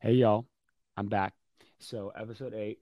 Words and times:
Hey, 0.00 0.12
y'all, 0.14 0.46
I'm 0.96 1.08
back. 1.08 1.32
So, 1.78 2.12
episode 2.14 2.52
eight, 2.52 2.78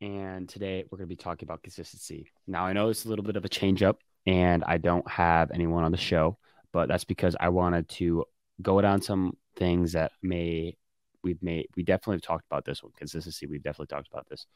and 0.00 0.48
today 0.48 0.84
we're 0.84 0.98
going 0.98 1.08
to 1.08 1.14
be 1.14 1.16
talking 1.16 1.46
about 1.46 1.62
consistency. 1.62 2.30
Now, 2.46 2.64
I 2.64 2.72
know 2.72 2.88
it's 2.88 3.04
a 3.04 3.08
little 3.08 3.24
bit 3.24 3.36
of 3.36 3.44
a 3.44 3.48
change 3.48 3.82
up, 3.82 3.98
and 4.26 4.62
I 4.64 4.78
don't 4.78 5.08
have 5.10 5.50
anyone 5.50 5.84
on 5.84 5.92
the 5.92 5.98
show, 5.98 6.38
but 6.72 6.88
that's 6.88 7.04
because 7.04 7.34
I 7.40 7.48
wanted 7.48 7.88
to 7.90 8.24
go 8.62 8.80
down 8.80 9.02
some 9.02 9.36
things 9.56 9.92
that 9.92 10.12
may 10.22 10.76
we've 11.22 11.42
made. 11.42 11.66
We 11.76 11.82
definitely 11.82 12.16
have 12.16 12.22
talked 12.22 12.46
about 12.50 12.64
this 12.64 12.82
one 12.82 12.92
consistency. 12.96 13.46
We've 13.46 13.62
definitely 13.62 13.94
talked 13.94 14.08
about 14.12 14.28
this, 14.28 14.46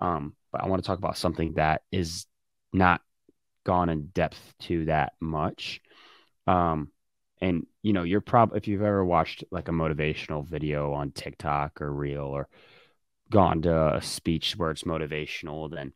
um, 0.00 0.34
but 0.52 0.62
I 0.62 0.66
want 0.66 0.82
to 0.82 0.86
talk 0.86 0.98
about 0.98 1.16
something 1.16 1.54
that 1.54 1.82
is 1.90 2.26
not 2.72 3.00
gone 3.64 3.88
in 3.88 4.06
depth 4.08 4.54
to 4.60 4.84
that 4.86 5.14
much. 5.20 5.80
Um, 6.46 6.90
and 7.40 7.66
you 7.82 7.92
know 7.92 8.02
you're 8.02 8.20
probably 8.20 8.58
if 8.58 8.68
you've 8.68 8.82
ever 8.82 9.04
watched 9.04 9.44
like 9.50 9.68
a 9.68 9.72
motivational 9.72 10.46
video 10.46 10.92
on 10.92 11.10
tiktok 11.10 11.80
or 11.80 11.92
reel 11.92 12.24
or 12.24 12.48
gone 13.30 13.62
to 13.62 13.94
a 13.96 14.02
speech 14.02 14.54
where 14.56 14.70
it's 14.70 14.84
motivational 14.84 15.70
then 15.70 15.92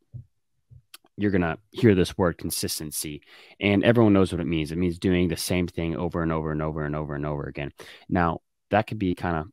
you're 1.19 1.33
going 1.33 1.43
to 1.43 1.59
hear 1.73 1.97
this 1.97 2.17
word 2.17 2.39
consistency. 2.39 3.23
And 3.59 3.83
everyone 3.83 4.12
knows 4.12 4.33
what 4.33 4.41
it 4.41 4.47
means. 4.47 4.71
It 4.71 4.79
means 4.79 5.01
doing 5.01 5.27
the 5.27 5.37
same 5.37 5.67
thing 5.67 5.97
over 5.97 6.23
and 6.23 6.31
over 6.31 6.53
and 6.53 6.62
over 6.62 6.85
and 6.85 6.95
over 6.95 7.17
and 7.17 7.27
over 7.27 7.45
again. 7.45 7.73
Now 8.09 8.41
that 8.70 8.87
could 8.87 9.01
be 9.01 9.15
kind 9.17 9.37
of 9.37 9.48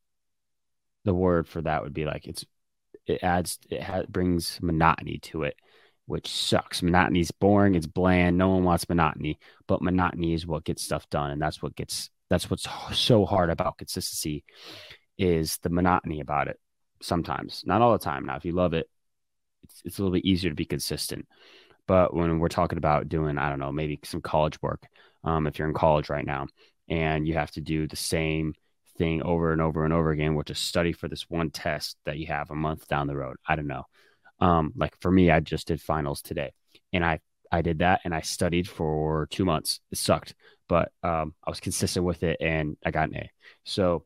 the 1.06 1.14
word 1.14 1.48
for 1.48 1.62
that 1.64 1.84
would 1.84 1.94
be 1.94 2.06
like 2.06 2.28
it's 2.28 2.46
it 3.06 3.24
adds 3.24 3.60
it 3.70 3.82
ha- 3.82 4.04
brings 4.10 4.60
monotony 4.62 5.20
to 5.20 5.44
it 5.44 5.56
which 6.06 6.28
sucks. 6.28 6.82
Monotony 6.82 7.22
is 7.22 7.32
boring. 7.32 7.76
It's 7.76 7.88
bland. 7.88 8.38
No 8.38 8.50
one 8.50 8.64
wants 8.64 8.88
monotony, 8.88 9.40
but 9.68 9.82
monotony 9.82 10.34
is 10.34 10.46
what 10.46 10.64
gets 10.64 10.84
stuff 10.84 11.10
done, 11.10 11.32
and 11.32 11.42
that's 11.42 11.62
what 11.62 11.76
gets 11.76 12.10
that's 12.30 12.50
what's 12.50 12.68
so 12.94 13.26
hard 13.26 13.50
about 13.50 13.78
consistency 13.78 14.44
is 15.18 15.58
the 15.62 15.70
monotony 15.70 16.20
about 16.20 16.48
it. 16.48 16.60
Sometimes, 17.02 17.64
not 17.66 17.82
all 17.82 17.94
the 17.94 18.00
time. 18.00 18.26
Now, 18.26 18.36
if 18.36 18.46
you 18.46 18.54
love 18.54 18.74
it, 18.74 18.90
it's, 19.64 19.82
it's 19.86 20.00
a 20.00 20.02
little 20.02 20.14
bit 20.14 20.26
easier 20.26 20.50
to 20.50 20.56
be 20.56 20.66
consistent. 20.66 21.28
But 21.88 22.16
when 22.16 22.40
we're 22.40 22.48
talking 22.48 22.78
about 22.78 23.10
doing, 23.10 23.38
I 23.38 23.50
don't 23.50 23.60
know, 23.60 23.72
maybe 23.72 24.00
some 24.04 24.22
college 24.22 24.60
work, 24.62 24.88
um, 25.24 25.48
if 25.48 25.60
you're 25.60 25.68
in 25.68 25.74
college 25.74 26.10
right 26.10 26.26
now 26.26 26.48
and 26.88 27.28
you 27.28 27.34
have 27.34 27.52
to 27.52 27.62
do 27.62 27.88
the 27.88 27.96
same 27.96 28.54
thing 28.98 29.22
over 29.24 29.52
and 29.52 29.62
over 29.62 29.84
and 29.84 29.94
over 29.94 30.12
again, 30.12 30.36
which 30.36 30.50
is 30.50 30.60
study 30.60 30.94
for 30.94 31.08
this 31.08 31.30
one 31.30 31.50
test 31.50 31.98
that 32.06 32.18
you 32.18 32.28
have 32.28 32.50
a 32.50 32.56
month 32.56 32.88
down 32.88 33.08
the 33.08 33.16
road. 33.16 33.38
I 33.48 33.56
don't 33.56 33.68
know. 33.68 33.84
Um, 34.40 34.74
like 34.76 34.94
for 35.00 35.12
me, 35.12 35.32
I 35.32 35.40
just 35.40 35.68
did 35.68 35.82
finals 35.82 36.22
today, 36.22 36.52
and 36.94 37.04
I 37.04 37.20
I 37.52 37.62
did 37.62 37.80
that 37.80 38.02
and 38.04 38.14
I 38.14 38.22
studied 38.22 38.68
for 38.68 39.28
two 39.32 39.46
months. 39.46 39.80
It 39.92 39.98
sucked, 39.98 40.36
but 40.68 40.92
um, 41.04 41.34
I 41.46 41.50
was 41.50 41.60
consistent 41.60 42.06
with 42.06 42.24
it 42.24 42.38
and 42.42 42.78
I 42.86 42.92
got 42.92 43.10
an 43.10 43.16
A. 43.16 43.32
So 43.64 44.06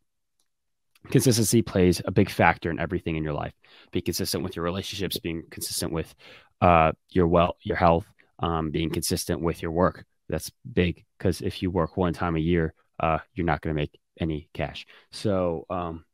consistency 1.09 1.61
plays 1.61 2.01
a 2.05 2.11
big 2.11 2.29
factor 2.29 2.69
in 2.69 2.79
everything 2.79 3.15
in 3.15 3.23
your 3.23 3.33
life. 3.33 3.53
Be 3.91 4.01
consistent 4.01 4.43
with 4.43 4.55
your 4.55 4.65
relationships, 4.65 5.17
being 5.17 5.43
consistent 5.49 5.91
with 5.91 6.13
uh, 6.61 6.91
your 7.09 7.27
well, 7.27 7.57
your 7.63 7.77
health, 7.77 8.05
um, 8.39 8.71
being 8.71 8.89
consistent 8.89 9.41
with 9.41 9.61
your 9.61 9.71
work. 9.71 10.05
That's 10.27 10.51
big 10.71 11.05
because 11.17 11.41
if 11.41 11.61
you 11.61 11.71
work 11.71 11.97
one 11.97 12.13
time 12.13 12.35
a 12.35 12.39
year, 12.39 12.73
uh, 12.99 13.19
you're 13.33 13.45
not 13.45 13.61
going 13.61 13.75
to 13.75 13.81
make 13.81 13.97
any 14.19 14.49
cash. 14.53 14.85
So 15.11 15.65
um, 15.69 16.05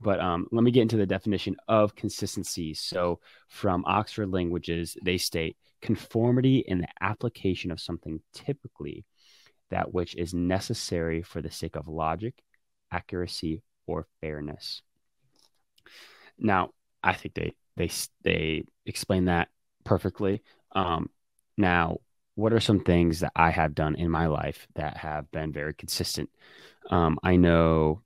but 0.00 0.20
um, 0.20 0.46
let 0.52 0.62
me 0.62 0.70
get 0.70 0.82
into 0.82 0.96
the 0.96 1.06
definition 1.06 1.56
of 1.68 1.94
consistency. 1.94 2.74
So, 2.74 3.20
from 3.48 3.84
Oxford 3.86 4.30
Languages, 4.30 4.96
they 5.02 5.18
state 5.18 5.56
conformity 5.82 6.64
in 6.66 6.78
the 6.78 6.88
application 7.00 7.70
of 7.70 7.80
something 7.80 8.20
typically 8.32 9.04
that 9.70 9.92
which 9.92 10.14
is 10.14 10.34
necessary 10.34 11.22
for 11.22 11.42
the 11.42 11.50
sake 11.50 11.76
of 11.76 11.88
logic, 11.88 12.34
accuracy, 12.90 13.62
or 13.86 14.06
fairness. 14.20 14.82
Now, 16.38 16.70
I 17.02 17.14
think 17.14 17.34
they 17.34 17.54
they 17.76 17.90
they 18.22 18.64
explain 18.86 19.26
that 19.26 19.48
perfectly. 19.84 20.42
Um, 20.72 21.10
now, 21.56 21.98
what 22.34 22.52
are 22.52 22.60
some 22.60 22.80
things 22.80 23.20
that 23.20 23.32
I 23.36 23.50
have 23.50 23.74
done 23.74 23.94
in 23.94 24.10
my 24.10 24.26
life 24.26 24.66
that 24.74 24.96
have 24.96 25.30
been 25.30 25.52
very 25.52 25.74
consistent? 25.74 26.30
Um, 26.90 27.18
I 27.22 27.36
know 27.36 28.02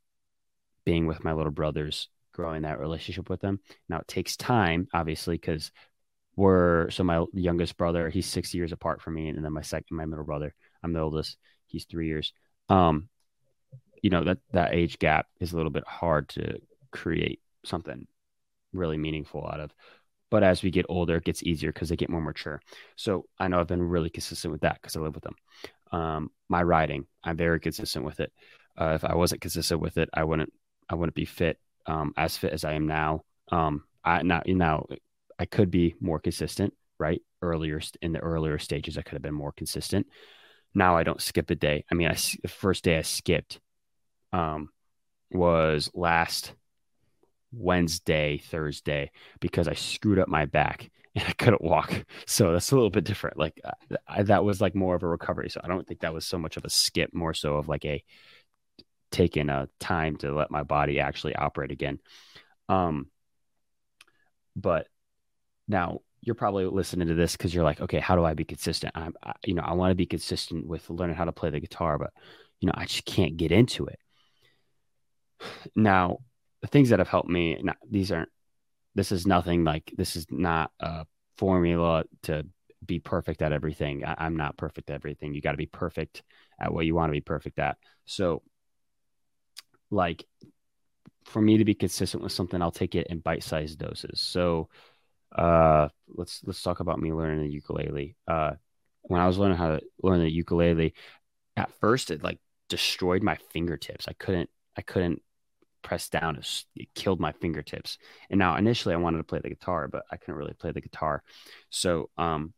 being 0.89 1.07
with 1.07 1.23
my 1.23 1.35
little 1.35 1.53
brothers, 1.53 2.09
growing 2.33 2.63
that 2.63 2.81
relationship 2.81 3.29
with 3.29 3.43
them. 3.43 3.61
Now 3.91 3.99
it 3.99 4.09
takes 4.09 4.39
time, 4.39 4.89
obviously, 4.95 5.35
because 5.35 5.71
we're 6.35 6.89
so 6.89 7.05
my 7.05 7.27
youngest 7.35 7.77
brother, 7.77 8.09
he's 8.09 8.25
six 8.25 8.55
years 8.55 8.73
apart 8.73 9.03
from 9.03 9.13
me, 9.13 9.29
and 9.29 9.45
then 9.45 9.53
my 9.53 9.61
second, 9.61 9.99
my 9.99 10.07
middle 10.07 10.25
brother, 10.25 10.55
I'm 10.83 10.95
the 10.95 11.01
oldest, 11.01 11.37
he's 11.67 11.85
three 11.85 12.07
years. 12.07 12.33
Um, 12.71 13.11
you 14.03 14.09
know 14.09 14.25
that 14.25 14.39
that 14.53 14.73
age 14.73 14.99
gap 14.99 15.27
is 15.41 15.53
a 15.53 15.57
little 15.57 15.71
bit 15.71 15.87
hard 15.87 16.31
to 16.31 16.59
create 16.91 17.43
something 17.67 18.07
really 18.73 18.97
meaningful 18.97 19.47
out 19.47 19.61
of. 19.61 19.75
But 20.31 20.43
as 20.43 20.63
we 20.63 20.71
get 20.71 20.87
older, 20.89 21.17
it 21.17 21.25
gets 21.25 21.43
easier 21.43 21.71
because 21.71 21.91
they 21.91 21.97
get 21.97 22.09
more 22.09 22.23
mature. 22.23 22.63
So 22.97 23.27
I 23.39 23.49
know 23.49 23.61
I've 23.61 23.67
been 23.67 23.83
really 23.83 24.09
consistent 24.09 24.53
with 24.53 24.63
that 24.63 24.81
because 24.81 24.97
I 24.97 25.01
live 25.01 25.15
with 25.15 25.25
them. 25.25 25.37
Um, 25.93 26.31
my 26.49 26.63
riding, 26.63 27.05
I'm 27.23 27.37
very 27.37 27.61
consistent 27.61 28.07
with 28.07 28.21
it. 28.21 28.33
Uh, 28.75 28.93
if 28.95 29.05
I 29.05 29.15
wasn't 29.17 29.43
consistent 29.43 29.83
with 29.83 29.99
it, 29.99 30.09
I 30.15 30.25
wouldn't 30.25 30.53
I 30.89 30.95
wouldn't 30.95 31.15
be 31.15 31.25
fit 31.25 31.59
um, 31.87 32.13
as 32.17 32.37
fit 32.37 32.53
as 32.53 32.65
I 32.65 32.75
am 32.75 32.87
now. 32.87 33.23
Um, 33.51 33.85
I 34.05 34.23
now 34.23 34.43
now 34.47 34.87
I 35.39 35.47
could 35.47 35.71
be 35.71 35.95
more 36.01 36.19
consistent, 36.19 36.75
right? 36.99 37.21
Earlier 37.43 37.81
in 38.03 38.13
the 38.13 38.21
earlier 38.21 38.59
stages, 38.59 38.99
I 38.99 39.03
could 39.03 39.15
have 39.15 39.23
been 39.23 39.35
more 39.35 39.53
consistent. 39.53 40.07
Now 40.75 40.97
I 40.97 41.03
don't 41.03 41.23
skip 41.23 41.51
a 41.51 41.55
day. 41.55 41.85
I 41.91 41.95
mean, 41.95 42.09
I 42.09 42.17
the 42.43 42.49
first 42.49 42.85
day 42.85 42.99
I 42.99 43.03
skipped 43.03 43.61
um, 44.33 44.71
was 45.31 45.91
last 45.95 46.53
Wednesday, 47.53 48.39
Thursday, 48.39 49.11
because 49.41 49.69
I 49.69 49.75
screwed 49.75 50.19
up 50.19 50.29
my 50.29 50.47
back 50.47 50.91
and 51.15 51.25
I 51.27 51.33
couldn't 51.33 51.63
walk. 51.63 52.05
So 52.27 52.53
that's 52.53 52.71
a 52.71 52.75
little 52.75 52.91
bit 52.91 53.05
different. 53.05 53.39
Like 53.39 53.61
I, 54.07 54.23
that 54.25 54.45
was 54.45 54.61
like 54.61 54.75
more 54.75 54.95
of 54.95 55.03
a 55.03 55.09
recovery. 55.09 55.49
So 55.51 55.61
I 55.65 55.69
don't 55.69 55.87
think 55.87 56.01
that 56.01 56.15
was 56.15 56.27
so 56.27 56.39
much 56.39 56.57
of 56.57 56.65
a 56.65 56.71
skip, 56.71 57.15
more 57.15 57.35
so 57.35 57.55
of 57.55 57.69
like 57.69 57.85
a 57.85 58.05
taken 59.11 59.51
a 59.51 59.69
time 59.81 60.17
to 60.17 60.33
let 60.33 60.51
my 60.51 60.63
body 60.63 61.01
actually 61.01 61.35
operate 61.35 61.71
again. 61.71 61.99
Um, 62.69 63.07
but 64.55 64.89
now 65.67 66.01
you're 66.21 66.35
probably 66.35 66.65
listening 66.65 67.09
to 67.09 67.15
this 67.15 67.37
because 67.37 67.55
you're 67.55 67.65
like, 67.65 67.81
okay, 67.81 68.01
how 68.01 68.17
do 68.17 68.25
I 68.25 68.35
be 68.35 68.45
consistent? 68.45 68.93
I'm, 68.95 69.15
I, 69.23 69.33
you 69.45 69.55
know, 69.55 69.63
I 69.63 69.75
want 69.75 69.93
to 69.93 69.95
be 69.95 70.07
consistent 70.07 70.67
with 70.67 70.91
learning 70.91 71.17
how 71.17 71.25
to 71.25 71.33
play 71.33 71.51
the 71.51 71.61
guitar, 71.61 71.97
but 71.99 72.13
you 72.61 72.67
know, 72.67 72.75
I 72.77 72.87
just 72.87 73.05
can't 73.05 73.37
get 73.37 73.53
into 73.53 73.87
it. 73.87 73.99
Now, 75.77 76.19
the 76.61 76.67
things 76.67 76.89
that 76.89 76.99
have 76.99 77.09
helped 77.09 77.29
me, 77.29 77.61
not, 77.63 77.77
these 77.89 78.11
aren't, 78.11 78.31
this 78.95 79.13
is 79.13 79.27
nothing 79.27 79.63
like, 79.63 79.93
this 79.97 80.17
is 80.17 80.27
not 80.29 80.73
a 80.81 81.07
formula 81.37 82.03
to 82.25 82.45
be 82.85 82.99
perfect 82.99 83.43
at 83.43 83.53
everything. 83.53 84.05
I, 84.05 84.17
I'm 84.19 84.37
not 84.37 84.57
perfect 84.57 84.91
at 84.91 84.95
everything. 84.95 85.35
You 85.35 85.41
got 85.41 85.53
to 85.53 85.57
be 85.57 85.67
perfect 85.67 86.25
at 86.61 86.73
what 86.75 86.85
you 86.85 86.97
want 86.97 87.11
to 87.11 87.13
be 87.13 87.21
perfect 87.21 87.61
at. 87.61 87.77
So 88.07 88.43
like 89.91 90.25
for 91.25 91.43
me 91.43 91.59
to 91.59 91.65
be 91.65 91.75
consistent 91.75 92.23
with 92.23 92.33
something, 92.33 92.61
I'll 92.61 92.71
take 92.71 92.95
it 92.95 93.09
in 93.09 93.21
bite-sized 93.21 93.79
doses. 93.79 94.21
So 94.21 94.69
uh 95.37 95.89
let's 96.09 96.41
let's 96.45 96.63
talk 96.63 96.81
about 96.81 97.01
me 97.01 97.13
learning 97.13 97.43
the 97.43 97.53
ukulele. 97.53 98.17
Uh 98.27 98.53
when 99.03 99.21
I 99.21 99.27
was 99.27 99.39
learning 99.39 99.59
how 99.59 99.77
to 99.77 99.81
learn 100.03 100.21
the 100.21 100.31
ukulele, 100.31 100.95
at 101.57 101.71
first 101.81 102.11
it 102.11 102.23
like 102.23 102.39
destroyed 102.69 103.23
my 103.23 103.37
fingertips. 103.53 104.09
I 104.09 104.15
couldn't 104.15 104.51
I 104.77 104.83
couldn't 104.83 105.23
press 105.83 106.09
down. 106.09 106.37
It, 106.37 106.89
killed 106.95 107.21
my 107.21 107.33
fingertips. 107.33 107.99
And 108.31 108.39
now 108.39 108.57
initially 108.57 108.95
I 108.95 108.99
wanted 108.99 109.19
to 109.19 109.25
play 109.25 109.41
the 109.41 109.49
guitar, 109.49 109.89
but 109.89 110.05
I 110.11 110.17
couldn't 110.17 110.35
really 110.35 110.55
play 110.55 110.73
the 110.73 110.81
guitar. 110.81 111.23
So 111.71 112.11
um 112.17 112.53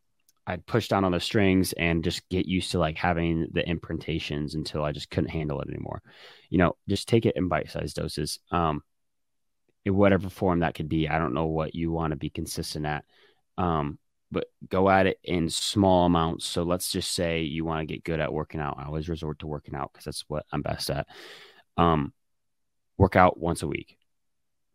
I'd 0.51 0.67
push 0.67 0.89
down 0.89 1.05
on 1.05 1.13
the 1.13 1.21
strings 1.21 1.73
and 1.75 2.03
just 2.03 2.29
get 2.29 2.47
used 2.47 2.73
to 2.73 2.81
like 2.81 2.97
having 2.97 3.47
the 3.53 3.63
imprintations 3.63 4.55
until 4.55 4.83
I 4.83 4.91
just 4.91 5.09
couldn't 5.09 5.31
handle 5.31 5.61
it 5.61 5.69
anymore. 5.69 6.03
You 6.49 6.59
know, 6.59 6.77
just 6.89 7.09
take 7.09 7.25
it 7.25 7.37
in 7.37 7.47
bite-sized 7.47 7.95
doses. 7.95 8.41
Um, 8.51 8.83
in 9.85 9.95
whatever 9.95 10.29
form 10.29 10.61
that 10.61 10.75
could 10.75 10.89
be. 10.89 11.09
I 11.09 11.19
don't 11.19 11.35
know 11.35 11.47
what 11.47 11.75
you 11.75 11.91
want 11.93 12.11
to 12.11 12.17
be 12.17 12.31
consistent 12.31 12.85
at. 12.85 13.05
Um, 13.57 13.99
but 14.33 14.47
go 14.69 14.91
at 14.91 15.07
it 15.07 15.19
in 15.23 15.49
small 15.49 16.07
amounts. 16.07 16.47
So 16.47 16.65
let's 16.65 16.91
just 16.91 17.13
say 17.13 17.43
you 17.43 17.65
want 17.65 17.81
to 17.81 17.93
get 17.93 18.05
good 18.05 18.21
at 18.21 18.33
working 18.33 18.61
out. 18.61 18.77
I 18.79 18.87
always 18.87 19.09
resort 19.09 19.39
to 19.41 19.47
working 19.47 19.75
out 19.75 19.93
because 19.93 20.05
that's 20.05 20.25
what 20.29 20.47
I'm 20.53 20.63
best 20.63 20.91
at. 20.91 21.07
Um, 21.77 22.13
work 22.99 23.17
out 23.17 23.39
once 23.39 23.63
a 23.63 23.69
week. 23.69 23.97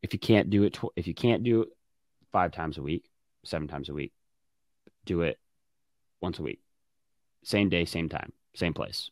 If 0.01 0.13
you 0.13 0.19
can't 0.19 0.49
do 0.49 0.63
it, 0.63 0.73
tw- 0.73 0.93
if 0.95 1.05
you 1.07 1.13
can't 1.13 1.43
do 1.43 1.63
it 1.63 1.69
five 2.31 2.51
times 2.51 2.77
a 2.77 2.81
week, 2.81 3.09
seven 3.43 3.67
times 3.67 3.89
a 3.89 3.93
week, 3.93 4.13
do 5.05 5.21
it 5.21 5.37
once 6.25 6.39
a 6.39 6.43
week, 6.43 6.59
same 7.43 7.69
day, 7.69 7.85
same 7.85 8.09
time, 8.09 8.33
same 8.55 8.73
place, 8.73 9.11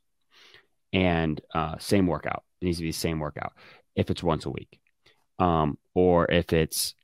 and 0.91 1.39
uh, 1.53 1.75
same 1.77 2.07
workout. 2.07 2.43
It 2.59 2.65
needs 2.65 2.77
to 2.79 2.83
be 2.83 2.89
the 2.89 2.97
same 3.07 3.19
workout 3.19 3.53
if 3.95 4.09
it's 4.09 4.23
once 4.23 4.45
a 4.45 4.49
week, 4.49 4.79
um, 5.39 5.77
or 5.93 6.29
if 6.31 6.51
it's 6.51 6.95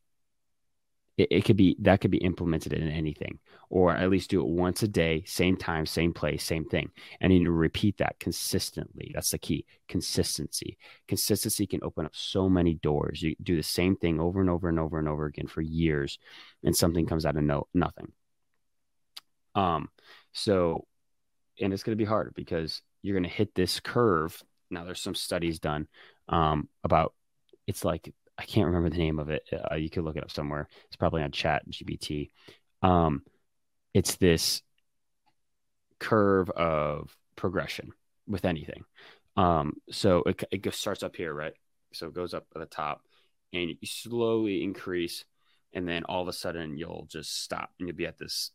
it, 1.20 1.28
it 1.30 1.46
could 1.46 1.58
be 1.58 1.78
that 1.82 2.02
could 2.02 2.12
be 2.12 2.18
implemented 2.18 2.74
in 2.74 2.90
anything, 2.90 3.38
or 3.70 3.92
at 3.92 4.10
least 4.10 4.32
do 4.32 4.42
it 4.42 4.48
once 4.48 4.82
a 4.82 4.88
day, 4.88 5.24
same 5.28 5.56
time, 5.56 5.86
same 5.86 6.14
place, 6.14 6.44
same 6.44 6.66
thing. 6.66 6.90
And 7.22 7.32
you 7.32 7.40
need 7.40 7.46
to 7.46 7.52
repeat 7.52 7.98
that 7.98 8.20
consistently. 8.20 9.12
That's 9.14 9.32
the 9.32 9.38
key 9.38 9.66
consistency. 9.88 10.78
Consistency 11.08 11.68
can 11.68 11.84
open 11.84 12.06
up 12.06 12.16
so 12.16 12.50
many 12.50 12.76
doors. 12.76 13.22
You 13.22 13.36
do 13.44 13.56
the 13.56 13.64
same 13.64 13.96
thing 13.96 14.20
over 14.20 14.42
and 14.42 14.50
over 14.50 14.70
and 14.70 14.80
over 14.80 14.98
and 14.98 15.08
over 15.08 15.26
again 15.26 15.48
for 15.48 15.62
years, 15.62 16.18
and 16.64 16.76
something 16.76 17.06
comes 17.06 17.26
out 17.26 17.38
of 17.38 17.44
no 17.44 17.68
nothing. 17.76 18.12
Um, 19.60 19.90
so, 20.32 20.86
and 21.62 21.74
it's 21.74 21.84
going 21.84 21.98
to 21.98 22.02
be 22.02 22.08
harder 22.08 22.32
because 22.34 22.82
you're 23.02 23.16
going 23.16 23.30
to 23.30 23.36
hit 23.36 23.54
this 23.54 23.80
curve. 23.80 24.42
Now, 24.70 24.86
there's 24.86 25.02
some 25.02 25.16
studies 25.16 25.60
done 25.60 25.88
um, 26.30 26.70
about 26.84 27.14
it's 27.68 27.84
like 27.84 28.14
I 28.38 28.46
can't 28.46 28.68
remember 28.68 28.90
the 28.90 28.98
name 28.98 29.20
of 29.20 29.30
it. 29.30 29.44
Uh, 29.52 29.76
you 29.76 29.90
could 29.90 30.06
look 30.06 30.16
it 30.16 30.24
up 30.24 30.32
somewhere. 30.32 30.70
It's 30.86 30.96
probably 30.96 31.22
on 31.22 31.32
Chat 31.32 31.64
GPT. 31.70 32.30
Um, 32.82 33.24
it's 33.94 34.16
this 34.16 34.62
curve 36.00 36.50
of 36.52 37.16
progression 37.36 37.92
with 38.28 38.46
anything. 38.46 38.86
Um, 39.36 39.74
so 39.92 40.24
it, 40.26 40.44
it 40.52 40.74
starts 40.74 41.04
up 41.04 41.16
here, 41.16 41.34
right? 41.34 41.54
So 41.92 42.08
it 42.08 42.14
goes 42.14 42.34
up 42.34 42.46
at 42.56 42.60
the 42.62 42.66
top 42.66 43.02
and 43.52 43.70
you 43.70 43.76
slowly 43.84 44.64
increase, 44.64 45.26
and 45.74 45.88
then 45.88 46.04
all 46.06 46.22
of 46.22 46.28
a 46.28 46.34
sudden 46.34 46.78
you'll 46.78 47.08
just 47.10 47.44
stop 47.44 47.72
and 47.80 47.88
you'll 47.88 47.98
be 47.98 48.06
at 48.06 48.18
this 48.18 48.52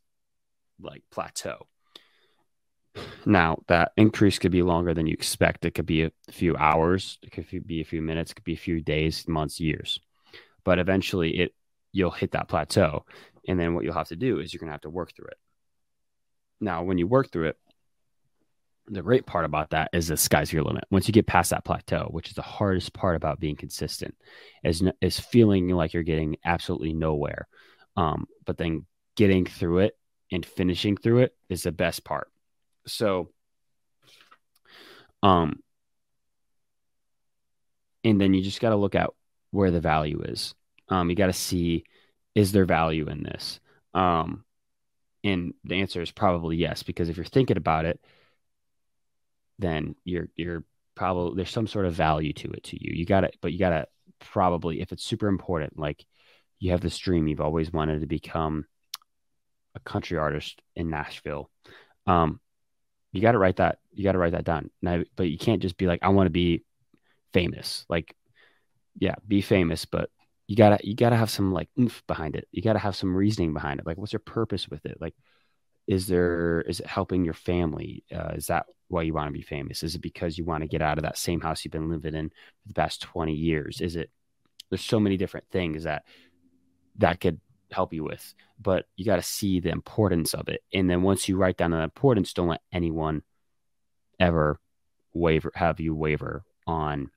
like 0.80 1.02
plateau. 1.10 1.66
Now 3.26 3.62
that 3.66 3.92
increase 3.96 4.38
could 4.38 4.52
be 4.52 4.62
longer 4.62 4.94
than 4.94 5.06
you 5.06 5.12
expect. 5.12 5.64
It 5.64 5.72
could 5.72 5.86
be 5.86 6.04
a 6.04 6.12
few 6.30 6.56
hours, 6.56 7.18
it 7.22 7.32
could 7.32 7.66
be 7.66 7.80
a 7.80 7.84
few 7.84 8.00
minutes, 8.00 8.30
it 8.30 8.34
could 8.34 8.44
be 8.44 8.54
a 8.54 8.56
few 8.56 8.80
days, 8.80 9.26
months, 9.26 9.60
years. 9.60 10.00
But 10.64 10.78
eventually 10.78 11.38
it 11.38 11.54
you'll 11.92 12.10
hit 12.10 12.32
that 12.32 12.48
plateau. 12.48 13.04
And 13.46 13.58
then 13.58 13.74
what 13.74 13.84
you'll 13.84 13.94
have 13.94 14.08
to 14.08 14.16
do 14.16 14.40
is 14.40 14.52
you're 14.52 14.60
gonna 14.60 14.72
have 14.72 14.82
to 14.82 14.90
work 14.90 15.14
through 15.14 15.28
it. 15.28 15.38
Now, 16.60 16.82
when 16.82 16.98
you 16.98 17.06
work 17.06 17.30
through 17.30 17.48
it, 17.48 17.56
the 18.86 19.02
great 19.02 19.26
part 19.26 19.44
about 19.44 19.70
that 19.70 19.90
is 19.92 20.08
the 20.08 20.16
sky's 20.16 20.52
your 20.52 20.62
limit. 20.62 20.84
Once 20.90 21.08
you 21.08 21.12
get 21.12 21.26
past 21.26 21.50
that 21.50 21.64
plateau, 21.64 22.08
which 22.10 22.28
is 22.28 22.34
the 22.34 22.42
hardest 22.42 22.92
part 22.92 23.16
about 23.16 23.40
being 23.40 23.56
consistent, 23.56 24.14
is 24.62 24.82
is 25.00 25.18
feeling 25.18 25.68
like 25.68 25.94
you're 25.94 26.02
getting 26.02 26.36
absolutely 26.44 26.92
nowhere. 26.92 27.48
Um, 27.96 28.26
but 28.44 28.58
then 28.58 28.84
getting 29.16 29.46
through 29.46 29.78
it 29.78 29.96
and 30.34 30.44
finishing 30.44 30.96
through 30.96 31.20
it 31.20 31.32
is 31.48 31.62
the 31.62 31.70
best 31.70 32.02
part. 32.02 32.28
So, 32.88 33.30
um, 35.22 35.60
and 38.02 38.20
then 38.20 38.34
you 38.34 38.42
just 38.42 38.60
got 38.60 38.70
to 38.70 38.76
look 38.76 38.96
at 38.96 39.10
where 39.52 39.70
the 39.70 39.80
value 39.80 40.22
is. 40.22 40.56
Um, 40.88 41.08
you 41.08 41.14
got 41.14 41.28
to 41.28 41.32
see 41.32 41.84
is 42.34 42.50
there 42.50 42.64
value 42.64 43.08
in 43.08 43.22
this? 43.22 43.60
Um, 43.94 44.44
and 45.22 45.54
the 45.62 45.76
answer 45.76 46.02
is 46.02 46.10
probably 46.10 46.56
yes, 46.56 46.82
because 46.82 47.08
if 47.08 47.16
you're 47.16 47.24
thinking 47.24 47.56
about 47.56 47.84
it, 47.84 48.00
then 49.60 49.94
you're 50.04 50.28
you're 50.34 50.64
probably 50.96 51.36
there's 51.36 51.50
some 51.50 51.68
sort 51.68 51.86
of 51.86 51.94
value 51.94 52.32
to 52.32 52.50
it 52.50 52.64
to 52.64 52.84
you. 52.84 52.92
You 52.92 53.06
got 53.06 53.20
to, 53.20 53.30
but 53.40 53.52
you 53.52 53.60
got 53.60 53.70
to 53.70 53.86
probably 54.18 54.80
if 54.80 54.90
it's 54.90 55.04
super 55.04 55.28
important, 55.28 55.78
like 55.78 56.04
you 56.58 56.72
have 56.72 56.80
this 56.80 56.98
dream 56.98 57.28
you've 57.28 57.40
always 57.40 57.72
wanted 57.72 58.00
to 58.00 58.06
become 58.08 58.66
a 59.74 59.80
country 59.80 60.18
artist 60.18 60.60
in 60.76 60.90
Nashville. 60.90 61.50
Um, 62.06 62.40
you 63.12 63.20
got 63.20 63.32
to 63.32 63.38
write 63.38 63.56
that. 63.56 63.78
You 63.92 64.04
got 64.04 64.12
to 64.12 64.18
write 64.18 64.32
that 64.32 64.44
down. 64.44 64.70
But 64.82 65.28
you 65.28 65.38
can't 65.38 65.62
just 65.62 65.76
be 65.76 65.86
like, 65.86 66.00
I 66.02 66.08
want 66.08 66.26
to 66.26 66.30
be 66.30 66.64
famous. 67.32 67.84
Like, 67.88 68.14
yeah, 68.98 69.14
be 69.26 69.40
famous, 69.40 69.84
but 69.84 70.10
you 70.46 70.56
gotta 70.56 70.78
you 70.82 70.94
gotta 70.94 71.16
have 71.16 71.30
some 71.30 71.52
like 71.52 71.68
oomph 71.78 72.02
behind 72.06 72.36
it. 72.36 72.46
You 72.52 72.62
gotta 72.62 72.78
have 72.78 72.96
some 72.96 73.16
reasoning 73.16 73.52
behind 73.52 73.80
it. 73.80 73.86
Like, 73.86 73.96
what's 73.96 74.12
your 74.12 74.20
purpose 74.20 74.68
with 74.68 74.84
it? 74.84 74.98
Like, 75.00 75.14
is 75.86 76.06
there 76.06 76.60
is 76.62 76.80
it 76.80 76.86
helping 76.86 77.24
your 77.24 77.34
family? 77.34 78.04
Uh, 78.14 78.32
is 78.34 78.46
that 78.48 78.66
why 78.88 79.02
you 79.02 79.14
want 79.14 79.28
to 79.28 79.32
be 79.32 79.42
famous? 79.42 79.82
Is 79.82 79.94
it 79.94 80.02
because 80.02 80.38
you 80.38 80.44
want 80.44 80.62
to 80.62 80.68
get 80.68 80.82
out 80.82 80.98
of 80.98 81.04
that 81.04 81.18
same 81.18 81.40
house 81.40 81.64
you've 81.64 81.72
been 81.72 81.90
living 81.90 82.14
in 82.14 82.28
for 82.28 82.68
the 82.68 82.74
past 82.74 83.02
twenty 83.02 83.34
years? 83.34 83.80
Is 83.80 83.96
it? 83.96 84.10
There's 84.70 84.84
so 84.84 85.00
many 85.00 85.16
different 85.16 85.46
things 85.50 85.84
that 85.84 86.04
that 86.98 87.20
could 87.20 87.40
help 87.74 87.92
you 87.92 88.04
with, 88.04 88.34
but 88.60 88.86
you 88.96 89.04
got 89.04 89.16
to 89.16 89.22
see 89.22 89.60
the 89.60 89.70
importance 89.70 90.34
of 90.34 90.48
it. 90.48 90.62
And 90.72 90.88
then 90.88 91.02
once 91.02 91.28
you 91.28 91.36
write 91.36 91.56
down 91.56 91.72
the 91.72 91.78
importance, 91.78 92.32
don't 92.32 92.48
let 92.48 92.62
anyone 92.72 93.22
ever 94.18 94.60
waver 95.12 95.52
have 95.54 95.80
you 95.80 95.94
waver 95.94 96.44
on 96.66 97.10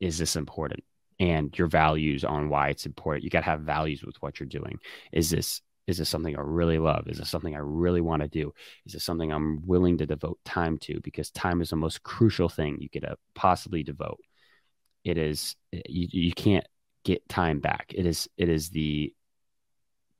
is 0.00 0.18
this 0.18 0.36
important 0.36 0.82
and 1.20 1.56
your 1.56 1.68
values 1.68 2.24
on 2.24 2.48
why 2.48 2.68
it's 2.68 2.86
important. 2.86 3.22
You 3.22 3.30
got 3.30 3.40
to 3.40 3.50
have 3.50 3.60
values 3.60 4.02
with 4.02 4.16
what 4.20 4.40
you're 4.40 4.48
doing. 4.48 4.78
Is 5.12 5.30
this 5.30 5.62
is 5.88 5.98
this 5.98 6.08
something 6.08 6.36
I 6.36 6.40
really 6.40 6.78
love? 6.78 7.08
Is 7.08 7.18
this 7.18 7.28
something 7.28 7.56
I 7.56 7.60
really 7.60 8.00
want 8.00 8.22
to 8.22 8.28
do? 8.28 8.52
Is 8.86 8.92
this 8.92 9.04
something 9.04 9.32
I'm 9.32 9.66
willing 9.66 9.98
to 9.98 10.06
devote 10.06 10.38
time 10.44 10.78
to? 10.78 11.00
Because 11.00 11.30
time 11.30 11.60
is 11.60 11.70
the 11.70 11.76
most 11.76 12.02
crucial 12.04 12.48
thing 12.48 12.78
you 12.80 12.88
could 12.88 13.04
uh, 13.04 13.16
possibly 13.34 13.82
devote. 13.82 14.20
It 15.04 15.18
is 15.18 15.56
you, 15.72 16.08
you 16.10 16.32
can't 16.32 16.66
get 17.04 17.28
time 17.28 17.60
back. 17.60 17.92
It 17.94 18.06
is 18.06 18.28
it 18.36 18.48
is 18.48 18.70
the 18.70 19.12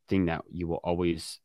thing 0.09 0.27
that 0.27 0.43
you 0.51 0.67
will 0.69 0.81
always 0.83 1.41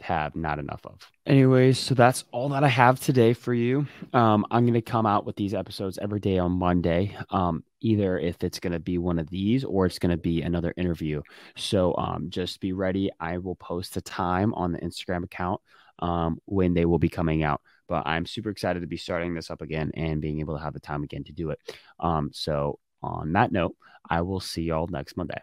have 0.00 0.34
not 0.36 0.58
enough 0.58 0.80
of. 0.84 0.98
Anyways, 1.26 1.78
so 1.78 1.94
that's 1.94 2.24
all 2.32 2.48
that 2.50 2.64
I 2.64 2.68
have 2.68 3.00
today 3.00 3.32
for 3.32 3.54
you. 3.54 3.86
Um, 4.12 4.44
I'm 4.50 4.64
going 4.64 4.74
to 4.74 4.82
come 4.82 5.06
out 5.06 5.24
with 5.24 5.36
these 5.36 5.54
episodes 5.54 5.98
every 5.98 6.20
day 6.20 6.38
on 6.38 6.52
Monday. 6.52 7.16
Um, 7.30 7.64
either 7.80 8.18
if 8.18 8.42
it's 8.42 8.60
going 8.60 8.72
to 8.72 8.80
be 8.80 8.98
one 8.98 9.18
of 9.18 9.30
these 9.30 9.64
or 9.64 9.86
it's 9.86 9.98
going 9.98 10.10
to 10.10 10.16
be 10.16 10.42
another 10.42 10.74
interview. 10.76 11.22
So 11.56 11.94
um, 11.96 12.30
just 12.30 12.60
be 12.60 12.72
ready. 12.72 13.10
I 13.18 13.38
will 13.38 13.56
post 13.56 13.94
the 13.94 14.02
time 14.02 14.52
on 14.54 14.72
the 14.72 14.80
Instagram 14.80 15.24
account 15.24 15.60
um, 16.00 16.38
when 16.44 16.74
they 16.74 16.84
will 16.84 16.98
be 16.98 17.08
coming 17.08 17.42
out. 17.42 17.60
But 17.88 18.06
I'm 18.06 18.26
super 18.26 18.50
excited 18.50 18.80
to 18.80 18.86
be 18.86 18.96
starting 18.96 19.34
this 19.34 19.50
up 19.50 19.62
again 19.62 19.90
and 19.94 20.20
being 20.20 20.40
able 20.40 20.56
to 20.56 20.62
have 20.62 20.74
the 20.74 20.80
time 20.80 21.02
again 21.02 21.24
to 21.24 21.32
do 21.32 21.50
it. 21.50 21.58
Um, 22.00 22.30
so 22.32 22.78
on 23.02 23.32
that 23.32 23.52
note, 23.52 23.76
I 24.08 24.20
will 24.22 24.40
see 24.40 24.62
y'all 24.62 24.88
next 24.88 25.16
Monday. 25.16 25.40